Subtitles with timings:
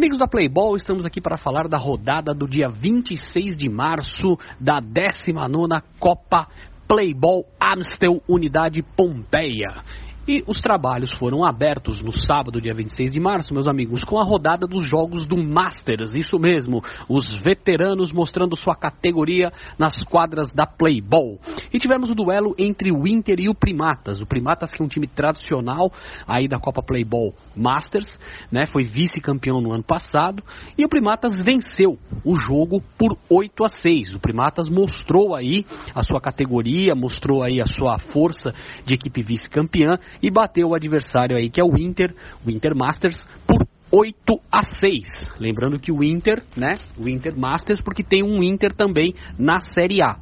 [0.00, 4.80] Amigos da Playball, estamos aqui para falar da rodada do dia 26 de março da
[4.80, 6.48] 19ª Copa
[6.88, 9.84] Playball Amstel Unidade Pompeia.
[10.26, 14.24] E os trabalhos foram abertos no sábado, dia 26 de março, meus amigos, com a
[14.24, 16.14] rodada dos jogos do Masters.
[16.14, 21.38] Isso mesmo, os veteranos mostrando sua categoria nas quadras da Playball.
[21.72, 24.20] E tivemos o duelo entre o Inter e o Primatas.
[24.20, 25.92] O Primatas que é um time tradicional
[26.26, 28.18] aí da Copa Playball Masters,
[28.50, 28.66] né?
[28.66, 30.42] Foi vice-campeão no ano passado
[30.76, 34.14] e o Primatas venceu o jogo por 8 a 6.
[34.14, 35.64] O Primatas mostrou aí
[35.94, 38.52] a sua categoria, mostrou aí a sua força
[38.84, 42.14] de equipe vice-campeã e bateu o adversário aí, que é o Inter,
[42.44, 45.34] o Inter Masters, por 8 a 6.
[45.40, 46.78] Lembrando que o Inter, né?
[46.96, 50.16] O Inter Masters, porque tem um Inter também na Série A.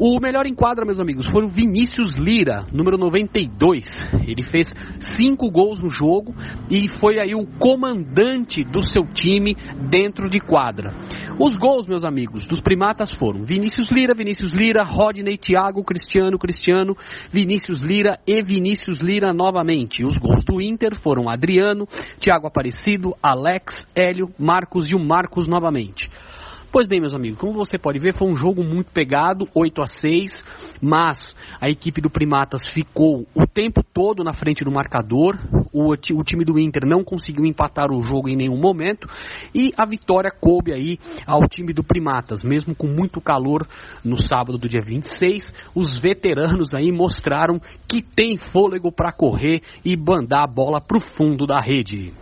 [0.00, 3.84] O melhor enquadra, meus amigos, foi o Vinícius Lira, número 92.
[4.28, 6.32] Ele fez cinco gols no jogo
[6.70, 9.56] e foi aí o comandante do seu time
[9.90, 10.94] dentro de quadra.
[11.40, 16.96] Os gols, meus amigos, dos primatas foram Vinícius Lira, Vinícius Lira, Rodney, Thiago, Cristiano, Cristiano,
[17.32, 20.04] Vinícius Lira e Vinícius Lira novamente.
[20.04, 21.88] Os gols do Inter foram Adriano,
[22.20, 26.08] Thiago Aparecido, Alex, Hélio, Marcos e o Marcos novamente.
[26.70, 29.86] Pois bem, meus amigos, como você pode ver, foi um jogo muito pegado, 8 a
[29.86, 30.44] 6,
[30.82, 35.38] mas a equipe do Primatas ficou o tempo todo na frente do marcador.
[35.72, 39.08] O, o time do Inter não conseguiu empatar o jogo em nenhum momento
[39.54, 43.66] e a vitória coube aí ao time do Primatas, mesmo com muito calor
[44.04, 45.54] no sábado do dia 26.
[45.74, 47.58] Os veteranos aí mostraram
[47.88, 52.12] que tem fôlego para correr e bandar a bola para o fundo da rede.